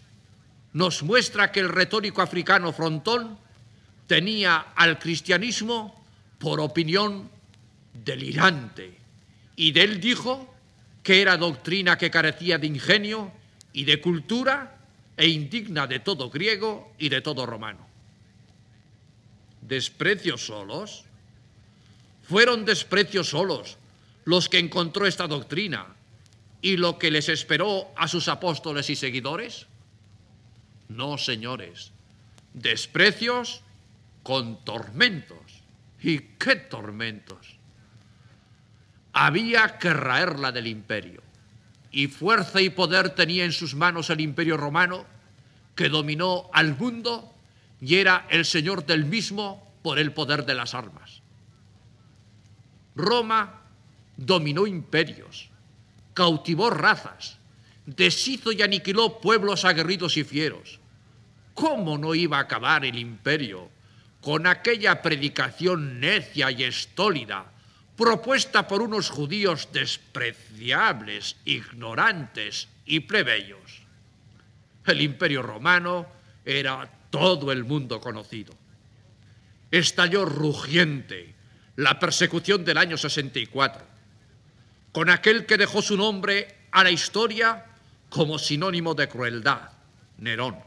[0.72, 3.38] nos muestra que el retórico africano Frontón
[4.06, 6.04] tenía al cristianismo
[6.38, 7.28] por opinión
[7.92, 8.98] delirante
[9.56, 10.54] y de él dijo
[11.02, 13.32] que era doctrina que carecía de ingenio
[13.72, 14.78] y de cultura
[15.16, 17.86] e indigna de todo griego y de todo romano.
[19.60, 21.04] ¿Desprecios solos?
[22.22, 23.76] Fueron desprecios solos
[24.24, 25.86] los que encontró esta doctrina
[26.62, 29.66] y lo que les esperó a sus apóstoles y seguidores?
[30.88, 31.92] No, señores,
[32.52, 33.62] desprecios
[34.22, 35.38] con tormentos.
[36.02, 37.56] ¿Y qué tormentos?
[39.12, 41.22] Había que raerla del imperio
[41.90, 45.04] y fuerza y poder tenía en sus manos el imperio romano,
[45.74, 47.32] que dominó al mundo
[47.80, 51.22] y era el señor del mismo por el poder de las armas.
[52.94, 53.59] Roma
[54.20, 55.48] dominó imperios,
[56.14, 57.38] cautivó razas,
[57.86, 60.78] deshizo y aniquiló pueblos aguerridos y fieros.
[61.54, 63.70] ¿Cómo no iba a acabar el imperio
[64.20, 67.50] con aquella predicación necia y estólida
[67.96, 73.82] propuesta por unos judíos despreciables, ignorantes y plebeyos.
[74.86, 76.06] El imperio romano
[76.44, 78.54] era todo el mundo conocido.
[79.70, 81.34] Estalló rugiente
[81.76, 83.89] la persecución del año 64,
[84.92, 87.66] con aquel que dejó su nombre a la historia
[88.08, 89.70] como sinónimo de crueldad,
[90.18, 90.58] Nerón.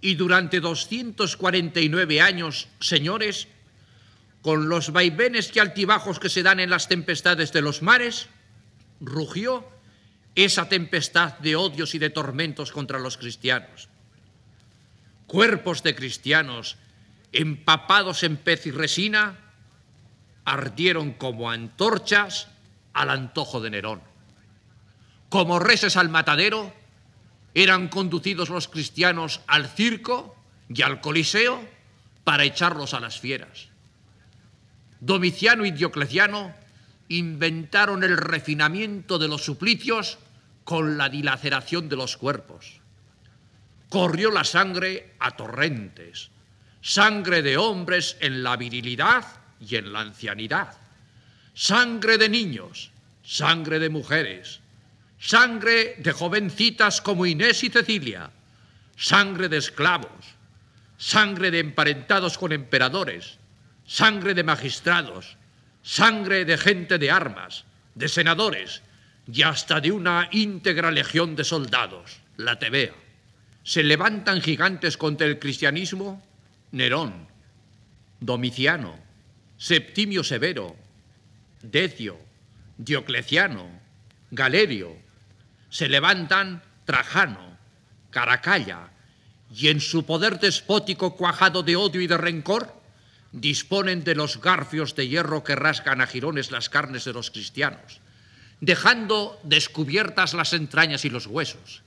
[0.00, 3.48] Y durante 249 años, señores,
[4.42, 8.28] con los vaivenes y altibajos que se dan en las tempestades de los mares,
[9.00, 9.66] rugió
[10.34, 13.88] esa tempestad de odios y de tormentos contra los cristianos.
[15.26, 16.76] Cuerpos de cristianos
[17.32, 19.38] empapados en pez y resina
[20.44, 22.48] ardieron como antorchas
[22.94, 24.00] al antojo de Nerón.
[25.28, 26.72] Como reses al matadero,
[27.54, 30.36] eran conducidos los cristianos al circo
[30.68, 31.62] y al coliseo
[32.24, 33.68] para echarlos a las fieras.
[35.00, 36.54] Domiciano y Diocleciano
[37.08, 40.18] inventaron el refinamiento de los suplicios
[40.64, 42.80] con la dilaceración de los cuerpos.
[43.90, 46.30] Corrió la sangre a torrentes,
[46.80, 49.24] sangre de hombres en la virilidad
[49.60, 50.76] y en la ancianidad,
[51.54, 52.90] sangre de niños,
[53.22, 54.60] sangre de mujeres,
[55.18, 58.30] sangre de jovencitas como Inés y Cecilia,
[58.96, 60.34] sangre de esclavos,
[60.98, 63.38] sangre de emparentados con emperadores,
[63.86, 65.36] sangre de magistrados,
[65.82, 68.82] sangre de gente de armas, de senadores
[69.32, 72.94] y hasta de una íntegra legión de soldados, la Tebea.
[73.62, 76.22] Se levantan gigantes contra el cristianismo
[76.72, 77.28] Nerón,
[78.20, 78.98] Domiciano,
[79.56, 80.76] Septimio Severo,
[81.70, 82.18] Decio,
[82.76, 83.68] Diocleciano,
[84.30, 84.96] Galerio.
[85.70, 87.56] Se levantan Trajano,
[88.10, 88.90] Caracalla,
[89.54, 92.72] y en su poder despótico cuajado de odio y de rencor,
[93.32, 98.00] disponen de los garfios de hierro que rasgan a jirones las carnes de los cristianos,
[98.60, 101.82] dejando descubiertas las entrañas y los huesos.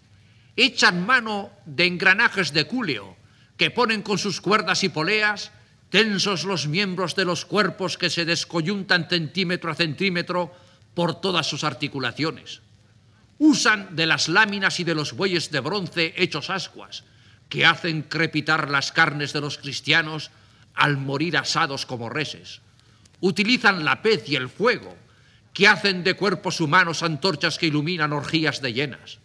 [0.56, 3.16] Echan mano de engranajes de culeo
[3.58, 5.52] que ponen con sus cuerdas y poleas
[5.90, 10.54] tensos los miembros de los cuerpos que se descoyuntan centímetro a centímetro
[10.94, 12.62] por todas sus articulaciones.
[13.40, 17.04] Usan de las láminas y de los bueyes de bronce hechos ascuas,
[17.50, 20.32] que hacen crepitar las carnes de los cristianos
[20.74, 22.62] al morir asados como reses.
[23.20, 24.96] Utilizan la pez y el fuego,
[25.54, 29.20] que hacen de cuerpos humanos antorchas que iluminan orgías de llenas.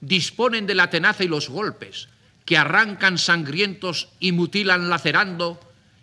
[0.00, 2.08] Disponen de la tenaza y los golpes,
[2.44, 5.60] que arrancan sangrientos y mutilan lacerando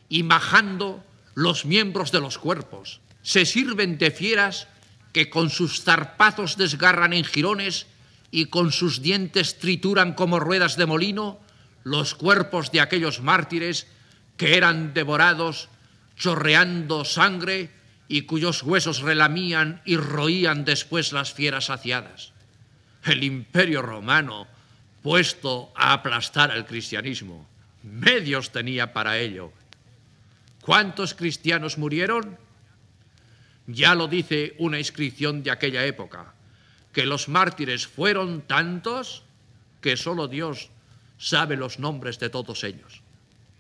[0.10, 1.04] y majando
[1.34, 3.02] los miembros de los cuerpos.
[3.22, 4.68] Se sirven de fieras
[5.12, 7.88] que con sus zarpazos desgarran en jirones
[8.32, 11.40] y con sus dientes trituran como ruedas de molino
[11.84, 13.88] los cuerpos de aquellos mártires
[14.38, 15.70] que eran devorados
[16.18, 17.70] chorreando sangre
[18.08, 22.34] y cuyos huesos relamían y roían después las fieras saciadas.
[23.04, 24.48] El imperio romano,
[25.02, 27.48] puesto a aplastar al cristianismo,
[27.84, 29.52] medios tenía para ello.
[30.66, 32.40] ¿Cuántos cristianos murieron?
[33.68, 36.34] Ya lo dice una inscripción de aquella época,
[36.92, 39.22] que los mártires fueron tantos
[39.80, 40.72] que solo Dios
[41.20, 43.04] sabe los nombres de todos ellos.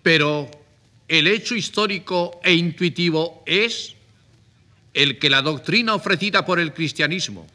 [0.02, 0.50] Pero
[1.08, 3.94] el hecho histórico e intuitivo es
[4.96, 7.46] el que la doctrina ofrecida por el cristianismo,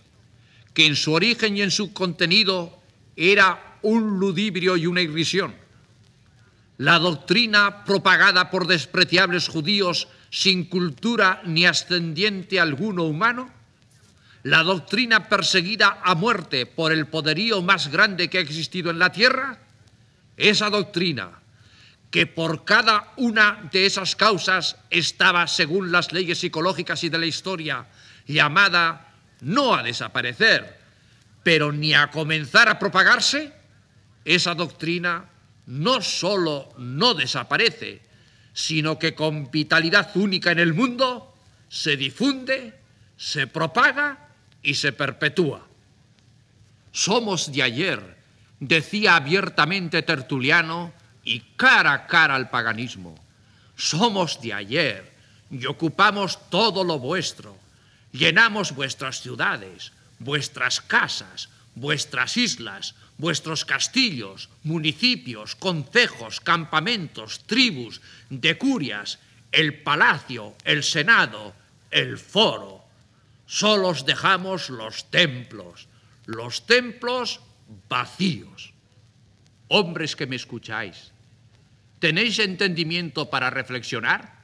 [0.73, 2.79] que en su origen y en su contenido
[3.17, 5.57] era un ludibrio y una irrisión,
[6.81, 13.53] la doctrina propagada por despreciables judíos sin cultura ni ascendiente alguno humano,
[14.45, 19.13] la doctrina perseguida a muerte por el poderío más grande que ha existido en la
[19.13, 19.59] tierra,
[20.39, 21.33] esa doctrina
[22.11, 27.27] que por cada una de esas causas estaba, según las leyes psicológicas y de la
[27.27, 27.89] historia,
[28.27, 29.13] llamada
[29.43, 30.81] no a desaparecer,
[31.43, 33.53] pero ni a comenzar a propagarse,
[34.25, 35.27] esa doctrina
[35.67, 38.03] no sólo no desaparece,
[38.53, 41.35] sino que con vitalidad única en el mundo
[41.69, 42.75] se difunde,
[43.17, 44.29] se propaga
[44.63, 45.67] y se perpetúa.
[46.93, 48.17] Somos de ayer,
[48.59, 50.93] decía abiertamente Tertuliano,
[51.25, 53.15] y cara a cara al paganismo.
[53.77, 55.13] Somos de ayer
[55.51, 57.57] y ocupamos todo lo vuestro.
[58.13, 68.01] Llenamos vuestras ciudades, vuestras casas, vuestras islas, vuestros castillos, municipios, concejos, campamentos, tribus,
[68.31, 69.19] decurias,
[69.53, 71.55] el palacio, el senado,
[71.91, 72.85] el foro.
[73.47, 75.89] Solo os dejamos los templos,
[76.27, 77.41] los templos
[77.89, 78.73] vacíos.
[79.69, 81.13] Hombres que me escucháis,
[81.99, 84.41] ¿tenéis entendimiento para reflexionar?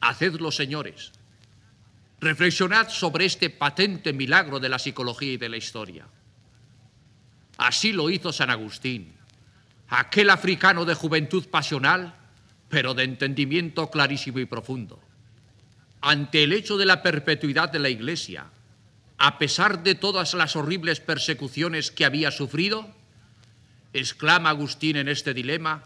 [0.00, 1.12] Hacedlo, señores.
[2.20, 6.06] Reflexionad sobre este patente milagro de la psicología y de la historia.
[7.60, 9.12] Así lo hizo San Agustín,
[9.90, 12.14] aquel africano de juventud pasional,
[12.70, 14.98] pero de entendimiento clarísimo y profundo.
[16.00, 18.46] Ante el hecho de la perpetuidad de la Iglesia,
[19.18, 22.88] a pesar de todas las horribles persecuciones que había sufrido,
[23.92, 25.84] exclama Agustín en este dilema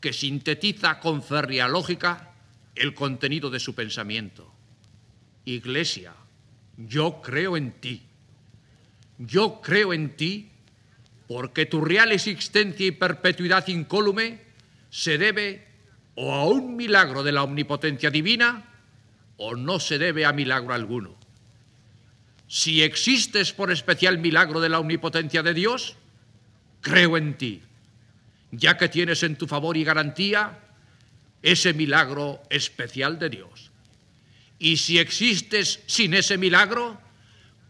[0.00, 2.30] que sintetiza con férrea lógica
[2.76, 4.52] el contenido de su pensamiento.
[5.46, 6.12] Iglesia,
[6.76, 8.02] yo creo en ti.
[9.18, 10.51] Yo creo en ti
[11.32, 14.38] porque tu real existencia y perpetuidad incólume
[14.90, 15.66] se debe
[16.14, 18.68] o a un milagro de la omnipotencia divina
[19.38, 21.16] o no se debe a milagro alguno.
[22.48, 25.96] Si existes por especial milagro de la omnipotencia de Dios,
[26.82, 27.62] creo en ti,
[28.50, 30.58] ya que tienes en tu favor y garantía
[31.40, 33.70] ese milagro especial de Dios.
[34.58, 37.00] Y si existes sin ese milagro,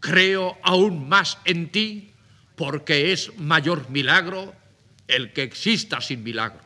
[0.01, 2.12] creo aún más en ti
[2.63, 4.55] porque es mayor milagro
[5.09, 6.61] el que exista sin milagro.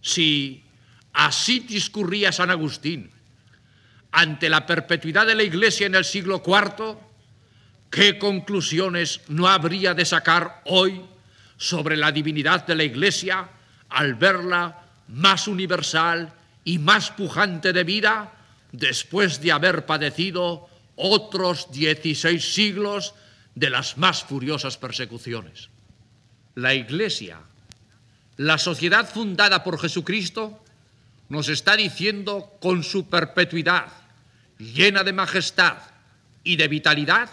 [0.00, 0.64] Si
[1.12, 3.10] así discurría San Agustín
[4.10, 6.96] ante la perpetuidad de la Iglesia en el siglo IV,
[7.90, 11.02] ¿qué conclusiones no habría de sacar hoy
[11.58, 13.50] sobre la divinidad de la Iglesia
[13.90, 16.32] al verla más universal
[16.64, 18.32] y más pujante de vida
[18.72, 23.12] después de haber padecido otros 16 siglos
[23.58, 25.68] de las más furiosas persecuciones.
[26.54, 27.40] La Iglesia,
[28.36, 30.62] la sociedad fundada por Jesucristo,
[31.28, 33.88] nos está diciendo con su perpetuidad,
[34.58, 35.78] llena de majestad
[36.44, 37.30] y de vitalidad,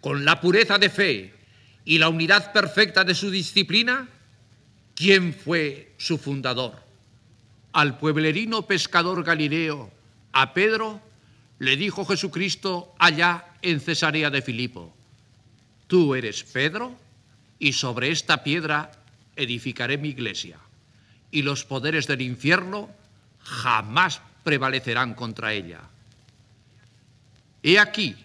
[0.00, 1.34] con la pureza de fe
[1.84, 4.08] y la unidad perfecta de su disciplina,
[4.96, 6.82] quién fue su fundador.
[7.72, 9.92] Al pueblerino pescador Galileo,
[10.32, 11.00] a Pedro,
[11.60, 14.95] le dijo Jesucristo allá en Cesarea de Filipo,
[15.86, 16.96] Tú eres Pedro,
[17.58, 18.92] y sobre esta piedra
[19.36, 20.58] edificaré mi iglesia,
[21.30, 22.90] y los poderes del infierno
[23.40, 25.80] jamás prevalecerán contra ella.
[27.62, 28.16] He aquí,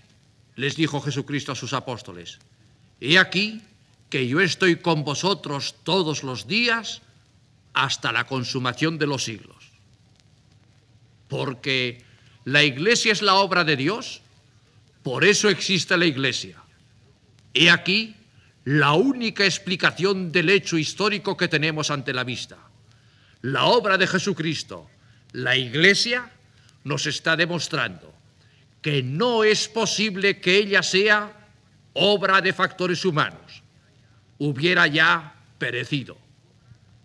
[0.55, 2.39] les dijo Jesucristo a sus apóstoles,
[2.99, 3.61] he aquí
[4.09, 7.01] que yo estoy con vosotros todos los días
[7.73, 9.71] hasta la consumación de los siglos.
[11.27, 12.03] Porque
[12.43, 14.21] la iglesia es la obra de Dios,
[15.01, 16.61] por eso existe la iglesia.
[17.53, 18.15] He aquí
[18.65, 22.57] la única explicación del hecho histórico que tenemos ante la vista.
[23.41, 24.89] La obra de Jesucristo,
[25.33, 26.31] la Iglesia,
[26.83, 28.13] nos está demostrando
[28.81, 31.49] que no es posible que ella sea
[31.93, 33.63] obra de factores humanos.
[34.39, 36.17] Hubiera ya perecido.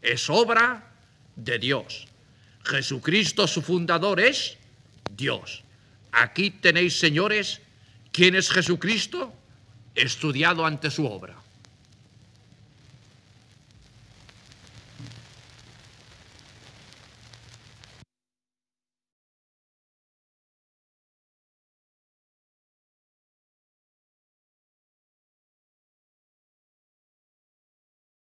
[0.00, 0.90] Es obra
[1.36, 2.06] de Dios.
[2.64, 4.56] Jesucristo, su fundador, es
[5.16, 5.62] Dios.
[6.12, 7.60] Aquí tenéis, señores,
[8.12, 9.32] quién es Jesucristo
[9.96, 11.45] estudiado ante su obra.